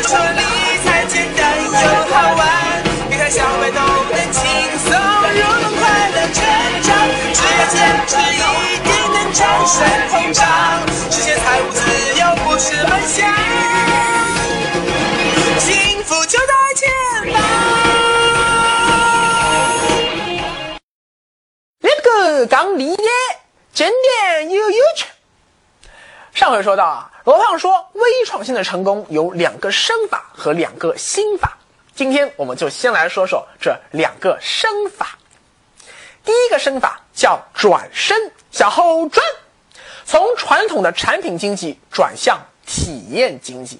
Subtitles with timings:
[0.00, 0.40] 人说理
[0.82, 1.70] 财简单又
[2.08, 2.42] 好玩，
[3.10, 4.40] 别看小白都能轻
[4.78, 6.40] 松入门，快乐成
[6.82, 6.88] 长，
[7.34, 7.76] 只要坚
[8.06, 8.40] 持一
[8.78, 9.76] 定能战胜
[10.08, 10.40] 通胀，
[11.10, 11.78] 实现财务自
[12.18, 13.28] 由不是梦想，
[15.58, 16.88] 幸福就在前
[17.34, 17.42] 方。
[21.80, 23.02] 那个刚理解，
[23.74, 25.04] 真点又有趣。
[26.40, 31.58] 上回说到啊，罗胖说微创新的成功有两个生法和两个心法。
[31.94, 35.18] 今天我们就先来说说这两个生法。
[36.24, 39.22] 第一个生法叫转身，向后转，
[40.06, 43.78] 从传统的产品经济转向体验经济。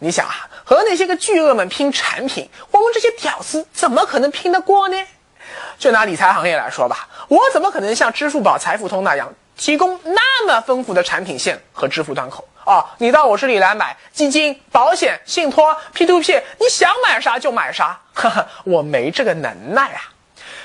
[0.00, 4.96] 你想啊，和那些个巨鳄们拼产品，我们这些屌丝怎么可能拼得过呢？
[5.78, 12.82] 就拿理财行业来说吧，我怎么可能像支付宝、财付通那样提供那么丰富的产品线和支付端口啊？
[12.96, 20.00] 你到我这里来买基金、保险、信托、P2P，你想买啥就买啥，哈哈，我没这个能耐啊。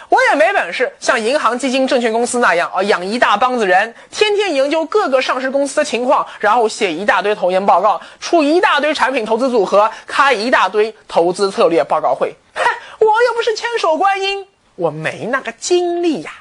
[0.08, 12.34] 我也没本事像银行、基金、证券公司那样啊，养一大帮子人，天天研究各个上市公司的情况，然后写一大堆投研报告，出一大堆产品投资组合，开一大堆投资策略报告会。
[12.54, 12.64] 嗨，
[13.00, 14.48] 我又不是千手观音。
[14.76, 16.32] 我没那个精力呀。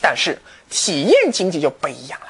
[0.00, 0.38] 但是
[0.70, 2.26] 体验经济就不一样了，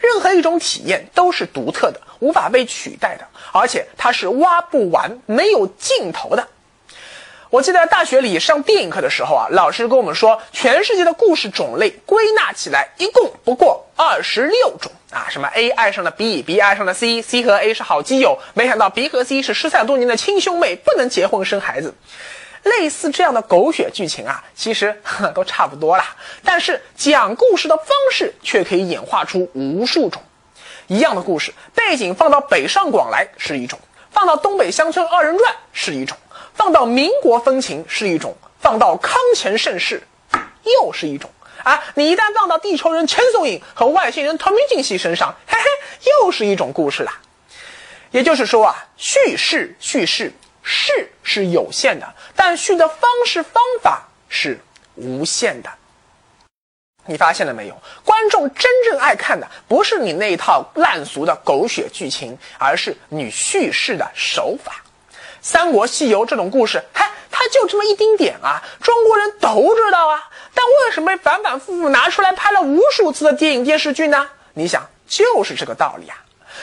[0.00, 6.48] 任何一种体验都是独特的，无法被取代的，而且它是挖不完、没有尽头的。
[7.50, 21.92] 我记得大学里上电影课的时候啊，老师跟我们说，全世界的故事种类归纳起来一共不过二十六种啊，什么 A 爱上了 B，B 爱上了 C，C 和 A 是好基友，没想到 B 和 C 是失散多年的亲兄妹，不能结婚生孩子。
[22.62, 25.00] 类似这样的狗血剧情啊，其实
[25.34, 26.14] 都差不多啦。
[26.44, 30.22] 但是讲故事的方式却可以演化出无数种。
[30.86, 33.78] 一样的故事背景放到北上广来是一种，
[34.10, 36.16] 放到东北乡村二人转是一种，
[36.54, 40.02] 放到民国风情是一种，放到康乾盛世
[40.64, 41.30] 又是一种
[41.62, 41.80] 啊！
[41.94, 45.64] 你一旦放到地球人陈松勇和外星人唐明镜戏身上，嘿嘿，
[46.22, 47.18] 又是一种故事啦。
[48.10, 50.32] 也就是说啊，叙事叙事。
[50.62, 54.58] 是是有限的，但叙的方式方法是
[54.94, 55.70] 无限的。
[57.06, 57.76] 你发现了没有？
[58.04, 64.72] 观众真正爱看的不是你那一套烂俗的狗血剧情，而是你叙事的手法。
[65.40, 70.28] 《三国西游》这种故事，嗨，它就这么一丁点啊，中国人都知道啊。
[70.54, 74.28] 但为什么反反复复拿出来拍了无数次的电影电视剧呢？
[74.52, 76.16] 你想，就是这个道理啊。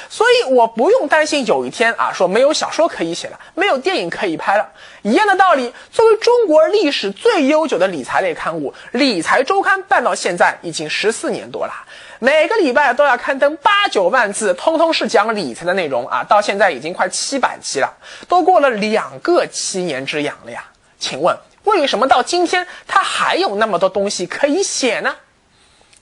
[0.09, 4.69] 所以我不用担心有一天啊，说没有小说可以写了，没有电影可以拍了。
[5.03, 11.73] 一样的道理，作为中国历史最悠久的理财类刊物，《理财周刊》办到现在已经十四年多了，
[12.19, 17.93] 每个礼拜都要刊登八九万字，通通是讲理财的内容啊，到现在已经快七百期了，
[18.27, 20.63] 都过了两个七年之痒了呀。
[20.99, 25.15] 请问为什么到今天它还有那么多东西可以写呢？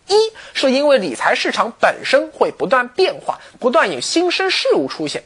[0.07, 5.21] 一是因为理财市场本身会不断变化，不断有新生事物出现；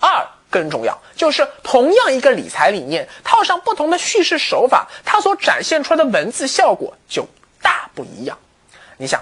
[0.00, 7.26] 二更重要就是同样一个理财理念，套上不同的叙事手法，它所展现出来的文字效果就
[7.60, 8.38] 大不一样。
[8.96, 9.20] 你想，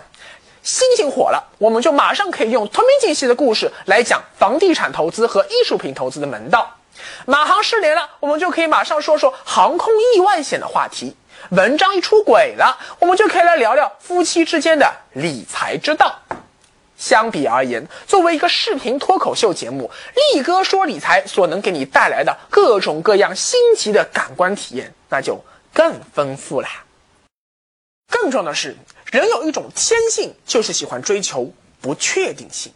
[0.62, 6.60] 星星火了，我们就马上可以用同名竞系的故事来讲房地产投资和艺术品投资的门道；
[7.26, 11.16] 马航失联了，我们就可以马上说说航空意外险的话题。
[11.50, 16.20] 文章一出轨了，我们就可以来聊聊夫妻之间的理财之道。
[16.96, 19.90] 相比而言，作为一个视频脱口秀节目，
[20.32, 26.68] 力哥说理财所能给你带来的各种各样新奇的感官体验，那就更丰富了。
[28.08, 28.76] 更重要的是，
[29.10, 32.72] 人有一种天性，就是喜欢追求不确定性。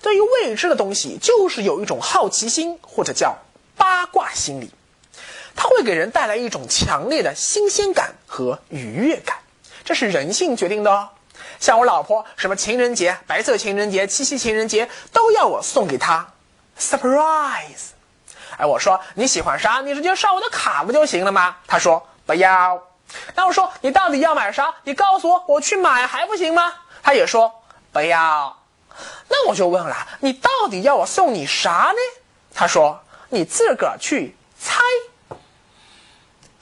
[0.00, 3.36] 对于未知的东西，就是有一种好奇心，或者叫
[3.76, 4.70] 八卦心理。
[5.56, 9.38] 它会给人带来一种强烈的新鲜感和愉悦感，
[9.84, 11.08] 这是人性决定的哦。
[11.58, 16.26] 像我老婆，什么情人节、白色情人节、七夕情人节，都要我送给她
[16.78, 17.90] surprise。
[18.56, 21.56] 哎，我说你喜欢啥，你直接刷我的卡不就行了吗？
[21.66, 22.82] 她说不要。
[23.34, 24.74] 那我说你到底要买啥？
[24.84, 26.72] 你告诉我，我去买还不行吗？
[27.02, 27.62] 她也说
[27.92, 28.56] 不要。
[29.28, 32.20] 那我就问了，你到底要我送你啥呢？
[32.54, 34.80] 她说你自个儿去猜。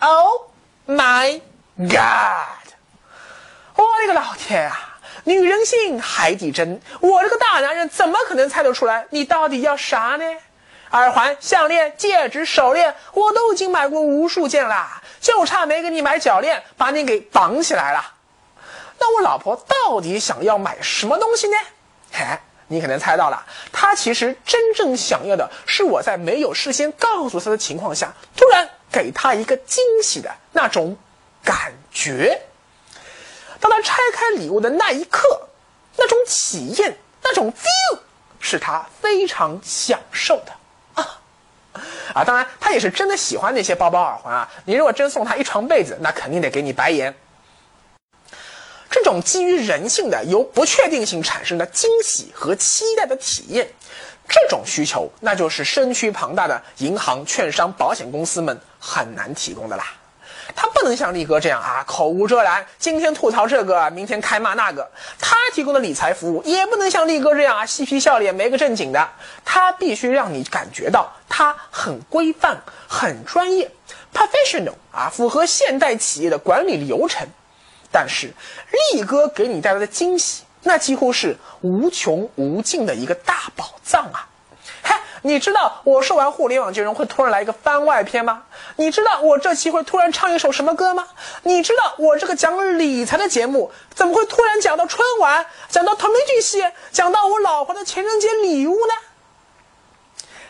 [0.01, 0.43] Oh
[0.87, 1.41] my
[1.77, 2.73] God！
[3.75, 4.99] 我的个老天啊！
[5.25, 6.81] 女人心，海底针。
[7.01, 10.25] 我这个大男人怎么可能猜得出来你到底要啥呢？
[10.93, 18.15] 耳环、项链、戒指、手链，我都已经买过无数件啦，就差没给你买脚链，把你给绑起来了。
[18.99, 21.57] 那我老婆到底想要买什么东西呢？
[22.13, 22.25] 嘿，
[22.69, 30.97] 你可能猜到了，她其实真正想要的是我在没有事先告诉她的情况下，突然给他一个惊喜的那种
[31.45, 32.41] 感觉。
[33.61, 35.49] 当他拆开礼物的那一刻，
[35.97, 37.99] 那种体验，那种 feel，
[38.39, 40.53] 是他非常享受的
[40.95, 41.21] 啊
[42.15, 42.25] 啊！
[42.25, 44.49] 当然，他也是真的喜欢那些包包、耳环啊。
[44.65, 47.15] 你如果真送他一床被子，那肯定得给你白眼。
[48.91, 53.69] 这种基于人性的、由不确定性产生的惊喜和期待的体验，
[54.29, 59.85] 这种需求，那就是身躯庞大的银行、券商、保险公司们很难提供的啦。
[60.57, 64.91] 他不能像力哥这样啊，口无遮拦，今天吐槽这个，明天开骂那个。
[65.19, 69.09] 他提供的理财服务也不能像力哥这样啊，嬉皮笑脸，没个正经的。
[69.45, 73.71] 他必须让你感觉到他很规范、很专业
[74.13, 77.27] ，professional 啊，符合现代企业的管理流程。
[77.93, 78.33] 但是，
[78.93, 84.29] 力哥给你带来的惊喜，那几乎是无穷无尽的一个大宝藏啊！
[84.83, 88.43] 嗨，你知道我说完互联网金融会突然来一个番外篇吗？
[88.77, 91.09] 你知道我这期会突然唱一首什么歌吗？
[91.45, 96.63] 你知道我这个讲理财的节目怎么会突然讲到春晚，讲到同名巨戏，
[96.93, 98.93] 讲到我老婆的情人节礼物呢？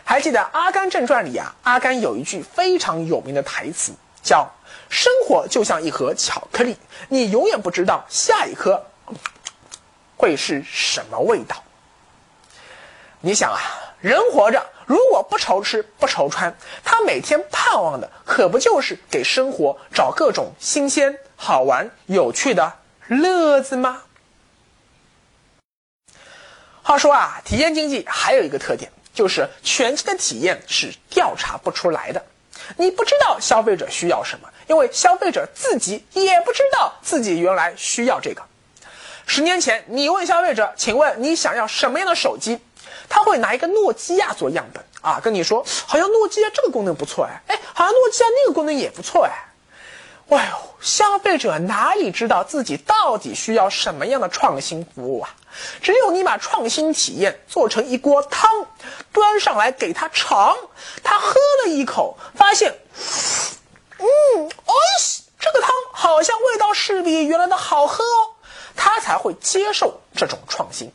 [0.03, 4.45] 还记得《阿甘正传》里啊，阿甘有一句非常有名的台词，叫。
[4.89, 6.75] 生活就像一盒巧克力，
[7.09, 8.83] 你永远不知道下一颗
[10.19, 11.63] 会是什么味道。
[13.21, 13.57] 你想啊，
[14.01, 22.73] 人活着如果不愁吃不愁穿，他每天盼望的可不就是给生活找各种新鲜、好玩、有趣的
[23.07, 24.01] 乐子吗？
[26.83, 32.21] 话说啊，体验经济还有一个特点，就是全新的体验是调查不出来的。
[32.75, 38.41] 你不知道消费者需要什么，因为消费者自己也不知道自己原来需要这个。
[39.31, 42.59] 十年前，你问消费者：“请问你想要什么样的手机？”
[43.07, 49.31] 他会拿一个诺基亚做样本啊，跟你说：“好像诺基亚这个功能不错哎，哎，好像诺基亚那个功能也不错哎。”
[50.35, 55.29] 哎呦，消费者哪里知道自己到底需要什么样的创新服务啊？
[55.79, 58.49] 只有你把创新体验做成一锅汤，
[59.13, 60.57] 端上来给他尝，
[61.03, 62.75] 他喝了一口，发现，
[63.99, 64.07] 嗯，
[64.65, 64.73] 哦，
[65.39, 68.28] 这个汤好像味道是比原来的好喝哦，
[69.09, 70.91] 才会接受这种创新。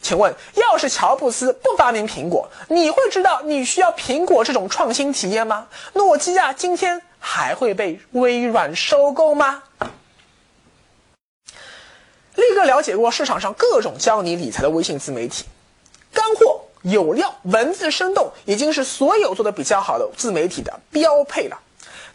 [0.00, 5.68] 请问，要是乔布斯不发明苹果，你会知道你需要苹果这种创新体验吗？
[5.92, 9.62] 诺基亚今天还会被微软收购吗？
[12.34, 15.44] 力哥了解过市场上各种教你理财的微信自媒体，
[16.14, 21.58] 干货有料，文字生动，已经是所有做的比较好的自媒体的标配了。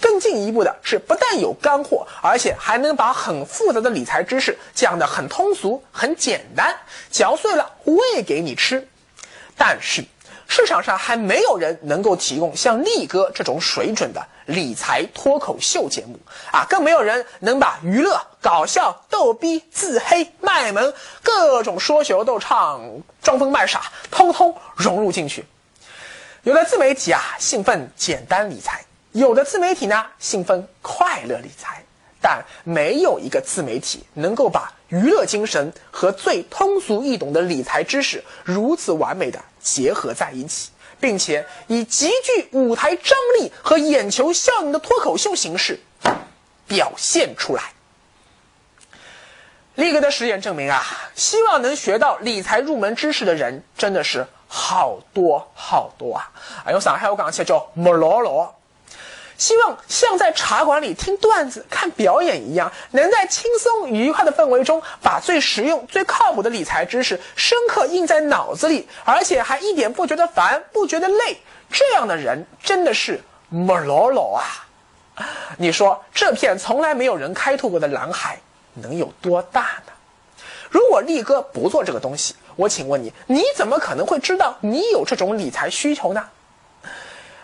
[0.01, 6.75] 更进一步的是，不但有干货，而且还能把很复杂的理财知识讲得很通俗、很简单，
[7.11, 8.87] 嚼碎了喂给你吃。
[9.57, 10.05] 但是。
[10.51, 16.19] 市场上还没有人能够提供像力哥这种水准的理财脱口秀节目
[16.51, 20.91] 啊，更没有人能把娱乐、搞笑、逗逼、自黑、卖萌
[21.21, 22.81] 各种说学逗唱、
[23.21, 25.45] 装疯卖傻，通通融入进去。
[26.41, 28.79] 有的自媒体啊，兴奋简单理财；
[29.11, 31.83] 有的自媒体呢，信奉快乐理财。
[32.21, 40.69] 但没有一个自媒体能够把娱乐精神和最通俗易懂的理财知识如此完美的结合在一起，
[40.99, 45.79] 并且以极具舞台张力和眼球效应的脱口秀形式
[46.67, 47.71] 表现出来。
[49.75, 50.83] 力哥的实验证明啊，
[51.15, 56.29] 希望能学到理财入门知识的人真的是好多好多啊！
[56.65, 58.58] 啊，用上海话讲起来叫莫罗罗。
[59.39, 71.41] 希望像在茶馆里听段子、看表演一样，能在轻松愉快的氛围中，把最实用、最靠谱的理财知识深刻印在脑子里，而且还一点不觉得烦、不觉得累。
[71.71, 74.43] 这样的人真的是莫老老啊！
[75.57, 78.41] 你说这片从来没有人开拓过的蓝海，
[78.73, 79.93] 能有多大呢？
[80.69, 86.27] 如果力哥不做这个东西，我请问你，你怎么可能会知道你有这种理财需求呢？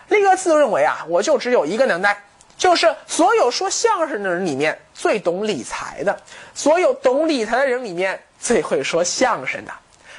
[0.08, 2.16] 力哥自认为啊，我就只有一个能耐，
[2.56, 6.16] 就是所有说相声的人里面最懂理财的，
[6.54, 9.72] 所有懂理财的人里面最会说相声的。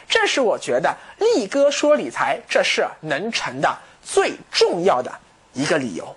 [0.10, 5.12] 这是我觉得力哥说理财这事能成的最重要的
[5.54, 6.16] 一个理由。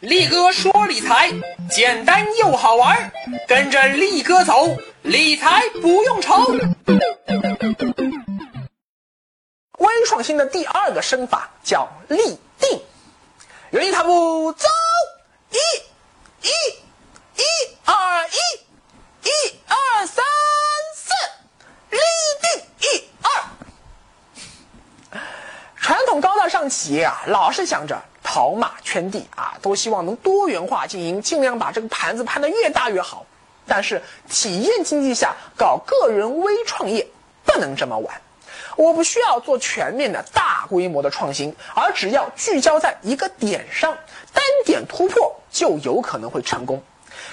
[0.00, 1.32] 力哥说理财
[1.70, 3.10] 简单又好玩，
[3.48, 6.44] 跟着力哥走，理财不用愁。
[9.96, 12.80] 微创新的第二个身法叫立定。
[13.70, 14.68] 原地踏步走
[15.50, 15.56] 一
[16.46, 16.50] 一
[17.36, 17.42] 一
[17.84, 19.30] 二一一
[19.66, 20.24] 二三
[20.94, 21.12] 四
[21.90, 21.98] 立
[22.42, 22.62] 定。
[22.80, 25.20] 一二
[25.80, 33.24] 传统高大上企业啊老是想着跑马圈地啊都希望能多元化经营尽量把这个盘子盘的越大越好
[33.66, 37.06] 但是体验经济下搞个人微创业
[37.44, 38.20] 不能这么玩
[38.76, 43.96] 我不需要做全面的大规模的创新，而只要聚焦在一个点上，
[44.32, 46.82] 单点突破就有可能会成功。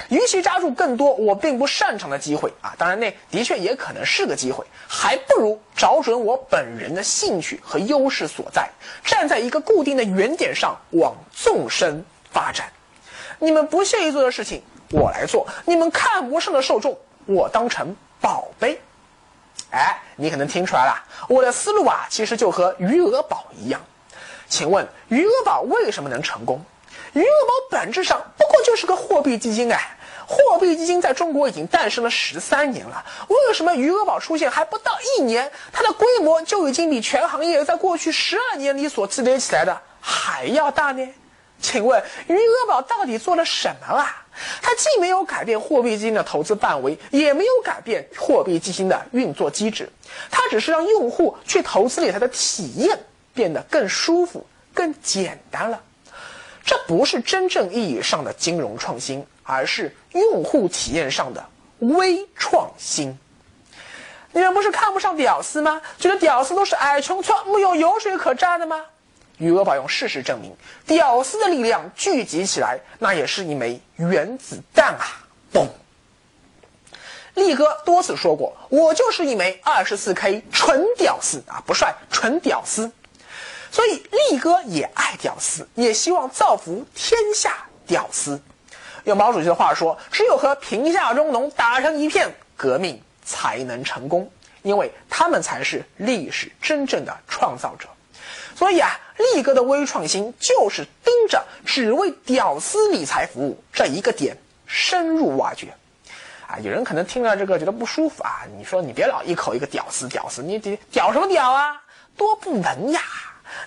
[0.09, 8.69] 与其抓住更多我并不擅长的机会啊，当然那的确也可能是个机会，还不如找准我本人的兴趣和优势所在，
[9.03, 12.71] 站在一个固定的原点上往纵深发展。
[13.39, 18.79] 你们不屑于做的事情，我来做；你们看不上的受众，我当成宝贝。
[19.73, 23.81] 哎，你可能听出来了，我的思路啊，其实就和余额宝一样。
[24.47, 26.63] 请问余额宝为什么能成功？
[27.13, 41.07] 余额宝本质上不过就是个货币基金哎，货币基金在中国已经诞生了十三年了，为什么余额宝出现还不到一年，它的规模就已经比全行业在过去十二年里所积累起来的还要大呢？
[41.59, 44.22] 请问余额宝到底做了什么啊？
[44.61, 49.89] 它既没有改变货币基金的投资范围，也没有改变货币基金的运作机制，
[50.31, 52.99] 它只是让用户去投资理财的体验
[53.33, 55.81] 变得更舒服、更简单了。
[56.65, 61.45] 这不是真正意义上的金融创新，而是用户体验上的
[61.79, 63.17] 微创新。
[64.31, 65.81] 你们不是看不上屌丝吗？
[65.99, 68.83] 觉得屌丝都是矮穷矬，没有油水可榨的吗？
[69.37, 75.25] 余额宝用事实证明，屌丝的力量聚集起来，那也是一枚原子弹啊！
[75.51, 75.67] 嘣！
[77.33, 82.91] 力哥多次说过，我就是一枚二十四 K 纯屌丝啊，不帅，纯屌丝。
[83.71, 83.95] 所以
[84.31, 88.39] 力哥也爱屌丝，也希望造福天下屌丝。
[89.05, 97.89] 用毛主席的话说，只有和贫下中农打成一片，革命才能成功，因为他们才是历史真正的创造者。
[98.55, 105.74] 所以啊，力哥的微创新就是盯着只为屌丝理财服务这一个点深入挖掘。
[106.48, 111.82] 啊，有人可能听了这个觉得不舒服啊，你说你别老一口一个屌丝屌丝，你屌屌什么屌啊？
[112.15, 113.01] 多不文雅！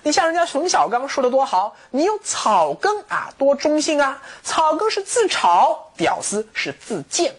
[0.03, 4.21] 你像人家冯小刚说的多好，你用草根啊，多中性啊！
[4.43, 7.33] 草根是自嘲，屌丝是自贱。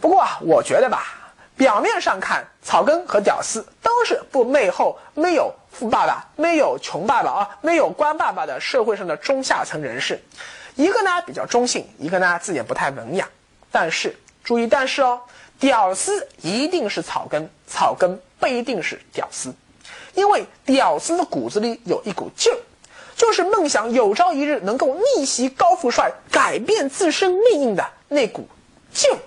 [0.00, 1.23] 不过啊，我觉得吧，
[1.56, 10.20] 表面上看，草根和屌丝都是不背后没有富爸爸、没有穷爸爸啊、没有官爸爸的社会上的中下层人士。
[10.74, 13.28] 一个呢比较中性，一个呢字眼不太文雅。
[13.70, 15.20] 但是注意，但是哦，
[15.60, 19.54] 屌丝一定是草根，草根不一定是屌丝。
[20.14, 22.58] 因为屌丝的骨子里有一股劲儿，
[23.16, 28.48] 就是梦想有朝一日能够逆袭高富帅，改变自身命运的那股
[28.92, 29.18] 劲儿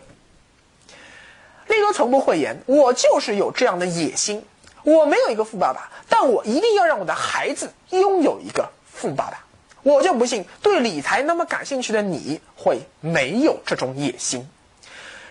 [1.68, 1.74] 儿。
[1.74, 4.46] 力哥从不讳言，我就是有这样的野心。
[4.84, 9.44] 我没有一个富爸爸，但我一定要让我的孩子拥有一个富爸爸。
[9.84, 14.48] 我就不信对理财那么感兴趣的你会没有这种野心。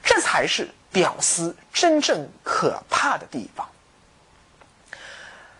[0.03, 3.69] 这才是屌丝真正可怕的地方。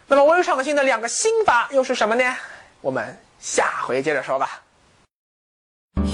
[0.07, 2.37] 那么微创新的两个心法又是什么呢？
[2.81, 4.63] 我们下回接着说吧。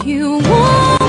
[0.05, 1.02] You want